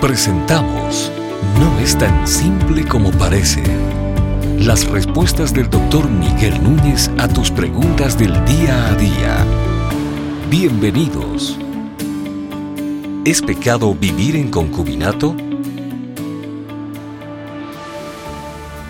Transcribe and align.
Presentamos 0.00 1.10
No 1.58 1.80
es 1.80 1.96
tan 1.96 2.28
simple 2.28 2.84
como 2.86 3.10
parece. 3.12 3.62
Las 4.58 4.86
respuestas 4.86 5.54
del 5.54 5.70
doctor 5.70 6.10
Miguel 6.10 6.62
Núñez 6.62 7.10
a 7.16 7.26
tus 7.28 7.50
preguntas 7.50 8.18
del 8.18 8.32
día 8.44 8.88
a 8.88 8.94
día. 8.94 9.46
Bienvenidos. 10.50 11.58
¿Es 13.24 13.40
pecado 13.40 13.94
vivir 13.94 14.36
en 14.36 14.50
concubinato? 14.50 15.34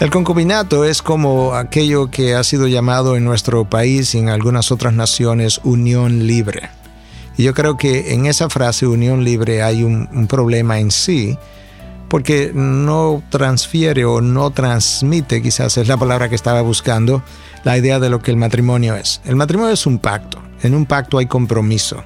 El 0.00 0.10
concubinato 0.10 0.84
es 0.84 1.00
como 1.00 1.54
aquello 1.54 2.10
que 2.10 2.34
ha 2.34 2.42
sido 2.42 2.66
llamado 2.66 3.16
en 3.16 3.24
nuestro 3.24 3.64
país 3.64 4.16
y 4.16 4.18
en 4.18 4.30
algunas 4.30 4.72
otras 4.72 4.94
naciones 4.94 5.60
unión 5.62 6.26
libre. 6.26 6.70
Y 7.38 7.44
yo 7.44 7.54
creo 7.54 7.76
que 7.76 8.12
en 8.12 8.26
esa 8.26 8.50
frase 8.50 8.86
unión 8.86 9.22
libre 9.22 9.62
hay 9.62 9.84
un, 9.84 10.26
problema 10.28 10.80
en 10.80 10.90
sí, 10.90 11.38
porque 12.08 12.50
no 12.52 13.22
transfiere 13.30 14.04
o 14.04 14.20
no 14.20 14.50
transmite, 14.50 15.40
quizás 15.40 15.78
es 15.78 15.86
la 15.86 15.96
palabra 15.96 16.28
que 16.28 16.34
estaba 16.34 16.62
buscando, 16.62 17.22
la 17.62 17.78
idea 17.78 18.00
de 18.00 18.10
lo 18.10 18.20
que 18.20 18.32
el 18.32 18.36
matrimonio 18.36 18.96
es. 18.96 19.20
El 19.24 19.36
matrimonio 19.36 19.72
es 19.72 19.86
un 19.86 20.00
pacto. 20.00 20.42
En 20.62 20.74
un 20.74 20.84
pacto 20.84 21.18
hay 21.18 21.26
compromiso. 21.26 22.02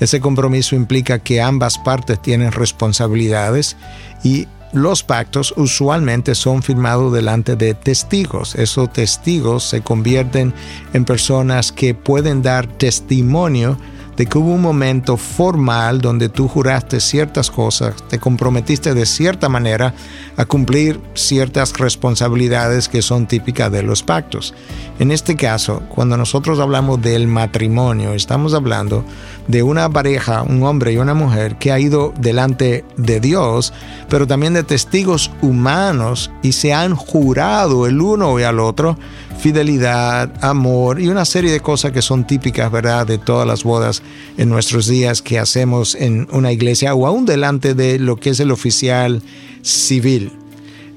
Ese 0.00 0.18
compromiso 0.18 0.74
implica 0.74 1.18
que 1.18 1.42
ambas 1.42 1.76
partes 1.76 2.22
tienen 2.22 2.50
responsabilidades 2.50 3.76
y 4.24 4.48
los 4.72 5.02
pactos 5.02 5.52
usualmente 5.58 6.34
son 6.34 6.62
firmados 6.62 7.12
delante 7.12 7.54
de 7.54 7.74
testigos. 7.74 8.54
Esos 8.54 8.90
testigos 8.90 9.64
se 9.64 9.82
convierten 9.82 10.54
en 10.94 11.04
personas 11.04 11.70
que 11.70 11.92
pueden 11.92 12.40
dar 12.40 12.66
testimonio 12.66 13.76
de 14.20 14.26
que 14.26 14.36
hubo 14.36 14.52
un 14.52 14.60
momento 14.60 15.16
formal 15.16 16.02
donde 16.02 16.28
tú 16.28 16.46
juraste 16.46 17.00
ciertas 17.00 17.50
cosas, 17.50 17.94
te 18.10 18.18
comprometiste 18.18 18.92
de 18.92 19.06
cierta 19.06 19.48
manera 19.48 19.94
a 20.36 20.44
cumplir 20.44 21.00
ciertas 21.14 21.72
responsabilidades 21.78 22.90
que 22.90 23.00
son 23.00 23.26
típicas 23.26 23.72
de 23.72 23.82
los 23.82 24.02
pactos. 24.02 24.52
En 24.98 25.10
este 25.10 25.36
caso, 25.36 25.80
cuando 25.88 26.18
nosotros 26.18 26.60
hablamos 26.60 27.00
del 27.00 27.28
matrimonio, 27.28 28.12
estamos 28.12 28.52
hablando 28.52 29.06
de 29.48 29.62
una 29.62 29.88
pareja, 29.88 30.42
un 30.42 30.64
hombre 30.64 30.92
y 30.92 30.98
una 30.98 31.14
mujer 31.14 31.56
que 31.56 31.72
ha 31.72 31.80
ido 31.80 32.12
delante 32.20 32.84
de 32.98 33.20
Dios, 33.20 33.72
pero 34.10 34.26
también 34.26 34.52
de 34.52 34.64
testigos 34.64 35.30
humanos 35.40 36.30
y 36.42 36.52
se 36.52 36.74
han 36.74 36.94
jurado 36.94 37.86
el 37.86 38.02
uno 38.02 38.38
y 38.38 38.42
al 38.42 38.60
otro 38.60 38.98
fidelidad, 39.40 40.32
amor 40.44 41.00
y 41.00 41.08
una 41.08 41.24
serie 41.24 41.50
de 41.50 41.60
cosas 41.60 41.92
que 41.92 42.02
son 42.02 42.26
típicas, 42.26 42.70
¿verdad?, 42.70 43.06
de 43.06 43.16
todas 43.16 43.46
las 43.46 43.64
bodas 43.64 44.02
en 44.36 44.50
nuestros 44.50 44.86
días 44.86 45.22
que 45.22 45.38
hacemos 45.38 45.94
en 45.94 46.28
una 46.30 46.52
iglesia 46.52 46.94
o 46.94 47.06
aún 47.06 47.24
delante 47.24 47.74
de 47.74 47.98
lo 47.98 48.16
que 48.16 48.30
es 48.30 48.40
el 48.40 48.50
oficial 48.50 49.22
civil. 49.62 50.30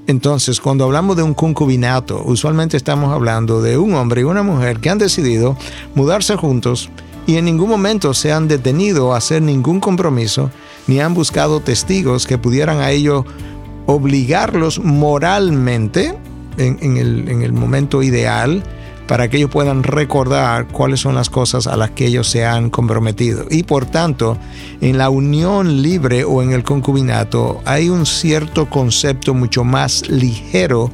Entonces, 0.06 0.60
cuando 0.60 0.84
hablamos 0.84 1.16
de 1.16 1.22
un 1.22 1.32
concubinato, 1.32 2.22
usualmente 2.22 2.76
estamos 2.76 3.12
hablando 3.14 3.62
de 3.62 3.78
un 3.78 3.94
hombre 3.94 4.20
y 4.20 4.24
una 4.24 4.42
mujer 4.42 4.78
que 4.78 4.90
han 4.90 4.98
decidido 4.98 5.56
mudarse 5.94 6.36
juntos 6.36 6.90
y 7.26 7.36
en 7.36 7.46
ningún 7.46 7.70
momento 7.70 8.12
se 8.12 8.30
han 8.30 8.46
detenido 8.46 9.14
a 9.14 9.16
hacer 9.16 9.40
ningún 9.40 9.80
compromiso 9.80 10.50
ni 10.86 11.00
han 11.00 11.14
buscado 11.14 11.60
testigos 11.60 12.26
que 12.26 12.36
pudieran 12.36 12.80
a 12.80 12.90
ello 12.90 13.24
obligarlos 13.86 14.78
moralmente 14.78 16.14
en, 16.58 16.96
el, 16.96 17.52
momento 17.52 18.02
ideal 18.02 18.62
para 19.06 19.28
que 19.28 19.36
ellos 19.36 19.50
puedan 19.50 19.82
recordar 19.82 20.68
cuáles 20.68 21.00
son 21.00 21.14
las 21.14 21.28
cosas 21.28 21.66
a 21.66 21.76
las 21.76 21.90
que 21.90 22.06
ellos 22.06 22.28
se 22.28 22.46
han 22.46 22.70
comprometido. 22.70 23.46
Y 23.50 23.64
por 23.64 23.84
tanto, 23.86 24.38
en 24.80 24.96
la 24.98 25.10
unión 25.10 25.82
libre 25.82 26.24
o 26.24 26.42
en 26.42 26.52
el 26.52 26.64
concubinato 26.64 27.60
hay 27.64 27.90
un 27.90 28.06
cierto 28.06 28.70
concepto 28.70 29.34
mucho 29.34 29.62
más 29.64 30.08
ligero 30.08 30.90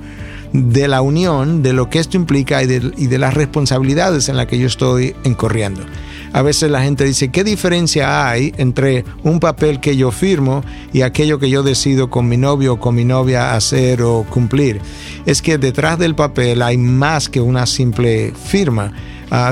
de 0.53 0.89
la 0.89 1.03
unión, 1.03 1.63
de 1.63 1.73
lo 1.73 1.89
que 1.89 2.01
esto 2.01 2.17
implica 2.17 2.63
y 2.63 2.67
de, 2.67 2.93
y 2.97 3.07
de 3.07 3.19
las 3.19 3.35
responsabilidades 3.35 4.29
en 4.29 4.37
las 4.37 4.47
que 4.47 4.59
yo 4.59 4.67
estoy 4.67 5.15
incurriendo. 5.25 5.83
A 6.33 6.43
veces 6.43 6.71
la 6.71 6.83
gente 6.83 7.05
dice, 7.05 7.31
¿qué 7.31 7.43
diferencia 7.43 8.29
hay 8.29 8.53
entre 8.57 9.05
un 9.25 9.41
papel 9.41 9.81
que 9.81 9.97
yo 9.97 10.13
firmo 10.13 10.63
y 10.93 11.03
aquello 11.03 11.39
que 11.39 11.51
yo 11.51 11.63
decido 11.63 12.09
con 12.09 12.29
mi 12.29 12.37
novio 12.37 12.75
o 12.75 12.81
con 12.81 12.95
mi 12.95 13.05
novia 13.05 13.55
hacer 13.55 14.03
o 14.03 14.25
cumplir? 14.29 14.81
Es 15.27 15.43
que 15.43 15.59
detrás 15.59 15.99
del 15.99 16.15
papel 16.15 16.63
hay 16.63 16.77
más 16.77 17.29
que 17.29 17.41
una 17.41 17.67
simple 17.67 18.33
firma 18.33 18.93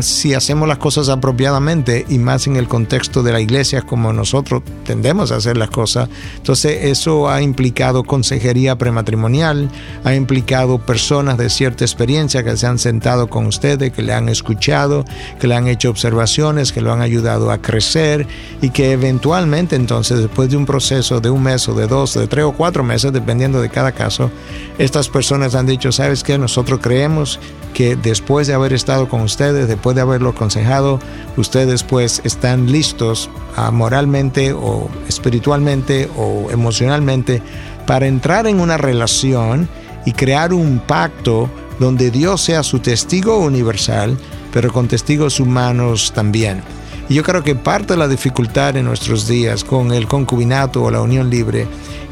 si 0.02 0.34
hacemos 0.34 0.66
las 0.66 0.78
cosas 0.78 1.08
apropiadamente 1.08 2.04
y 2.08 2.18
más 2.18 2.46
en 2.46 2.56
el 2.56 2.66
contexto 2.66 3.22
de 3.22 3.32
la 3.32 3.40
iglesia 3.40 3.82
como 3.82 4.12
nosotros 4.12 4.62
tendemos 4.84 5.30
a 5.30 5.36
hacer 5.36 5.56
las 5.56 5.70
cosas. 5.70 6.08
Entonces 6.36 6.84
eso 6.84 7.28
ha 7.30 7.42
implicado 7.42 8.02
consejería 8.02 8.76
prematrimonial, 8.76 9.70
ha 10.04 10.14
implicado 10.14 10.78
personas 10.78 11.38
de 11.38 11.48
cierta 11.48 11.84
experiencia 11.84 12.42
que 12.42 12.56
se 12.56 12.66
han 12.66 12.78
sentado 12.78 13.28
con 13.28 13.46
ustedes, 13.46 13.92
que 13.92 14.02
le 14.02 14.12
han 14.12 14.28
escuchado, 14.28 15.04
que 15.38 15.46
le 15.46 15.54
han 15.54 15.68
hecho 15.68 15.90
observaciones, 15.90 16.72
que 16.72 16.80
lo 16.80 16.92
han 16.92 17.00
ayudado 17.00 17.50
a 17.50 17.58
crecer 17.58 18.26
y 18.60 18.70
que 18.70 18.92
eventualmente 18.92 19.76
entonces 19.76 20.18
después 20.18 20.50
de 20.50 20.56
un 20.56 20.66
proceso 20.66 21.20
de 21.20 21.30
un 21.30 21.42
mes 21.42 21.68
o 21.68 21.74
de 21.74 21.86
dos, 21.86 22.14
de 22.14 22.26
tres 22.26 22.44
o 22.44 22.52
cuatro 22.52 22.82
meses, 22.82 23.12
dependiendo 23.12 23.60
de 23.60 23.68
cada 23.68 23.92
caso, 23.92 24.30
estas 24.78 25.08
personas 25.08 25.54
han 25.54 25.66
dicho, 25.66 25.92
¿sabes 25.92 26.24
qué? 26.24 26.36
Nosotros 26.36 26.80
creemos 26.82 27.38
que 27.74 27.96
después 27.96 28.46
de 28.46 28.54
haber 28.54 28.72
estado 28.72 29.08
con 29.08 29.20
ustedes, 29.20 29.67
después 29.68 29.94
de 29.94 30.02
haberlo 30.02 30.30
aconsejado, 30.30 30.98
ustedes 31.36 31.84
pues 31.84 32.20
están 32.24 32.70
listos 32.72 33.30
ah, 33.56 33.70
moralmente 33.70 34.52
o 34.52 34.88
espiritualmente 35.08 36.08
o 36.16 36.50
emocionalmente 36.50 37.42
para 37.86 38.06
entrar 38.06 38.46
en 38.46 38.60
una 38.60 38.76
relación 38.76 39.68
y 40.04 40.12
crear 40.12 40.52
un 40.52 40.80
pacto 40.80 41.48
donde 41.78 42.10
Dios 42.10 42.40
sea 42.40 42.62
su 42.62 42.80
testigo 42.80 43.38
universal, 43.38 44.18
pero 44.52 44.72
con 44.72 44.88
testigos 44.88 45.38
humanos 45.38 46.12
también. 46.14 46.62
Y 47.08 47.14
yo 47.14 47.22
creo 47.22 47.42
que 47.42 47.54
parte 47.54 47.94
de 47.94 47.98
la 47.98 48.08
dificultad 48.08 48.76
en 48.76 48.84
nuestros 48.84 49.26
días 49.26 49.64
con 49.64 49.92
el 49.92 50.06
concubinato 50.06 50.82
o 50.82 50.90
la 50.90 51.00
unión 51.00 51.30
libre 51.30 51.66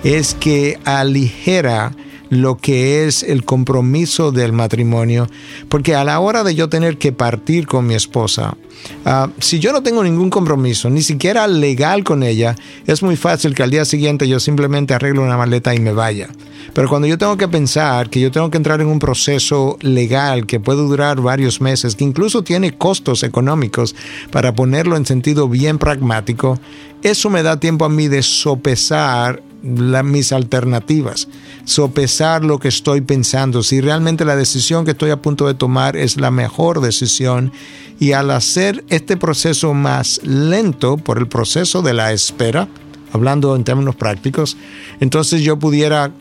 es 0.04 0.34
que 0.34 0.78
aligera 0.84 1.92
lo 2.30 2.56
que 2.56 3.06
es 3.06 3.22
el 3.22 3.44
compromiso 3.44 4.32
del 4.32 4.52
matrimonio, 4.52 5.28
porque 5.68 5.94
a 5.94 6.04
la 6.04 6.20
hora 6.20 6.44
de 6.44 6.54
yo 6.54 6.68
tener 6.68 6.98
que 6.98 7.12
partir 7.12 7.66
con 7.66 7.86
mi 7.86 7.94
esposa, 7.94 8.56
ah, 9.04 9.30
si 9.38 9.58
yo 9.58 9.72
no 9.72 9.82
tengo 9.82 10.02
ningún 10.02 10.30
compromiso, 10.30 10.90
ni 10.90 11.02
siquiera 11.02 11.46
legal 11.46 12.04
con 12.04 12.22
ella, 12.22 12.56
es 12.86 13.02
muy 13.02 13.16
fácil 13.16 13.54
que 13.54 13.62
al 13.62 13.70
día 13.70 13.84
siguiente 13.84 14.28
yo 14.28 14.40
simplemente 14.40 14.94
arreglo 14.94 15.22
una 15.22 15.36
maleta 15.36 15.74
y 15.74 15.80
me 15.80 15.92
vaya. 15.92 16.28
Pero 16.74 16.88
cuando 16.88 17.08
yo 17.08 17.16
tengo 17.16 17.36
que 17.36 17.48
pensar 17.48 18.10
que 18.10 18.20
yo 18.20 18.30
tengo 18.30 18.50
que 18.50 18.58
entrar 18.58 18.80
en 18.80 18.88
un 18.88 18.98
proceso 18.98 19.78
legal 19.80 20.46
que 20.46 20.60
puede 20.60 20.80
durar 20.80 21.20
varios 21.20 21.60
meses, 21.60 21.94
que 21.94 22.04
incluso 22.04 22.42
tiene 22.42 22.76
costos 22.76 23.22
económicos 23.22 23.94
para 24.30 24.54
ponerlo 24.54 24.96
en 24.96 25.06
sentido 25.06 25.48
bien 25.48 25.78
pragmático, 25.78 26.58
eso 27.02 27.30
me 27.30 27.42
da 27.42 27.60
tiempo 27.60 27.84
a 27.84 27.88
mí 27.88 28.08
de 28.08 28.22
sopesar 28.22 29.42
mis 29.62 30.32
alternativas, 30.32 31.28
sopesar 31.64 32.44
lo 32.44 32.58
que 32.58 32.68
estoy 32.68 33.00
pensando, 33.00 33.62
si 33.62 33.80
realmente 33.80 34.24
la 34.24 34.36
decisión 34.36 34.84
que 34.84 34.92
estoy 34.92 35.10
a 35.10 35.22
punto 35.22 35.46
de 35.46 35.54
tomar 35.54 35.96
es 35.96 36.16
la 36.16 36.30
mejor 36.30 36.80
decisión. 36.80 37.52
Y 37.98 38.12
al 38.12 38.30
hacer 38.30 38.84
este 38.88 39.16
proceso 39.16 39.72
más 39.72 40.20
lento 40.22 40.98
por 40.98 41.18
el 41.18 41.28
proceso 41.28 41.80
de 41.82 41.94
la 41.94 42.12
espera, 42.12 42.68
hablando 43.12 43.56
en 43.56 43.64
términos 43.64 43.96
prácticos, 43.96 44.56
entonces 45.00 45.42
yo 45.42 45.58
pudiera 45.58 46.12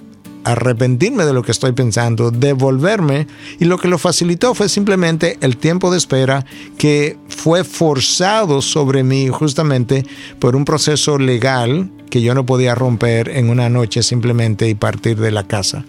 arrepentirme 0.45 1.25
de 1.25 1.33
lo 1.33 1.43
que 1.43 1.51
estoy 1.51 1.73
pensando, 1.73 2.31
devolverme, 2.31 3.27
y 3.59 3.65
lo 3.65 3.77
que 3.77 3.87
lo 3.87 3.97
facilitó 3.97 4.55
fue 4.55 4.69
simplemente 4.69 5.37
el 5.41 5.57
tiempo 5.57 5.91
de 5.91 5.97
espera 5.97 6.45
que 6.77 7.17
fue 7.27 7.63
forzado 7.63 8.61
sobre 8.61 9.03
mí 9.03 9.27
justamente 9.27 10.05
por 10.39 10.55
un 10.55 10.63
proceso 10.63 11.17
legal 11.17 11.91
que 12.09 12.21
yo 12.21 12.33
no 12.33 12.45
podía 12.45 12.75
romper 12.75 13.29
en 13.29 13.49
una 13.49 13.67
noche 13.69 14.03
simplemente 14.03 14.69
y 14.69 14.75
partir 14.75 15.17
de 15.17 15.31
la 15.31 15.45
casa. 15.45 15.83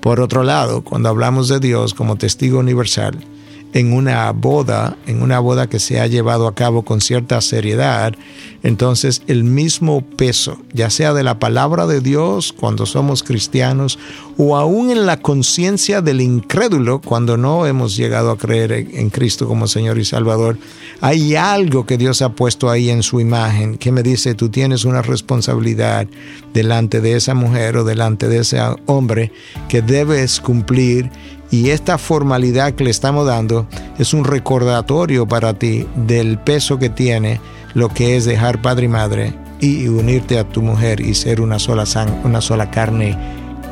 Por 0.00 0.20
otro 0.20 0.42
lado, 0.42 0.82
cuando 0.82 1.08
hablamos 1.08 1.48
de 1.48 1.60
Dios 1.60 1.94
como 1.94 2.16
testigo 2.16 2.58
universal, 2.58 3.24
en 3.74 3.92
una 3.92 4.30
boda, 4.30 4.96
en 5.06 5.20
una 5.20 5.40
boda 5.40 5.68
que 5.68 5.80
se 5.80 6.00
ha 6.00 6.06
llevado 6.06 6.46
a 6.46 6.54
cabo 6.54 6.82
con 6.82 7.00
cierta 7.00 7.40
seriedad, 7.40 8.14
entonces 8.62 9.22
el 9.26 9.42
mismo 9.42 10.02
peso, 10.16 10.58
ya 10.72 10.90
sea 10.90 11.12
de 11.12 11.24
la 11.24 11.40
palabra 11.40 11.86
de 11.88 12.00
Dios 12.00 12.52
cuando 12.52 12.86
somos 12.86 13.24
cristianos, 13.24 13.98
o 14.38 14.56
aún 14.56 14.90
en 14.90 15.06
la 15.06 15.18
conciencia 15.18 16.00
del 16.00 16.20
incrédulo 16.20 17.00
cuando 17.00 17.36
no 17.36 17.66
hemos 17.66 17.96
llegado 17.96 18.30
a 18.30 18.38
creer 18.38 18.72
en 18.72 19.10
Cristo 19.10 19.48
como 19.48 19.66
Señor 19.66 19.98
y 19.98 20.04
Salvador, 20.04 20.56
hay 21.00 21.34
algo 21.34 21.84
que 21.84 21.98
Dios 21.98 22.22
ha 22.22 22.30
puesto 22.30 22.70
ahí 22.70 22.90
en 22.90 23.02
su 23.02 23.20
imagen 23.20 23.76
que 23.76 23.90
me 23.90 24.04
dice, 24.04 24.36
tú 24.36 24.50
tienes 24.50 24.84
una 24.84 25.02
responsabilidad 25.02 26.06
delante 26.52 27.00
de 27.00 27.16
esa 27.16 27.34
mujer 27.34 27.76
o 27.76 27.84
delante 27.84 28.28
de 28.28 28.38
ese 28.38 28.60
hombre 28.86 29.32
que 29.68 29.82
debes 29.82 30.40
cumplir 30.40 31.10
y 31.54 31.70
esta 31.70 31.98
formalidad 31.98 32.72
que 32.72 32.82
le 32.82 32.90
estamos 32.90 33.28
dando 33.28 33.68
es 33.96 34.12
un 34.12 34.24
recordatorio 34.24 35.28
para 35.28 35.54
ti 35.54 35.86
del 35.94 36.36
peso 36.36 36.80
que 36.80 36.88
tiene 36.88 37.40
lo 37.74 37.90
que 37.90 38.16
es 38.16 38.24
dejar 38.24 38.60
padre 38.60 38.86
y 38.86 38.88
madre 38.88 39.34
y 39.60 39.86
unirte 39.86 40.36
a 40.36 40.48
tu 40.48 40.62
mujer 40.62 41.00
y 41.00 41.14
ser 41.14 41.40
una 41.40 41.60
sola, 41.60 41.84
una 42.24 42.40
sola 42.40 42.72
carne 42.72 43.16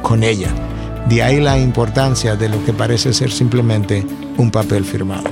con 0.01 0.23
ella. 0.23 0.47
De 1.09 1.25
ahí 1.25 1.41
la 1.41 1.59
importancia 1.59 2.37
de 2.37 2.49
lo 2.49 2.65
que 2.65 2.73
parece 2.73 3.13
ser 3.13 3.33
simplemente 3.33 4.07
un 4.37 4.53
papel 4.53 4.85
firmado. 4.85 5.32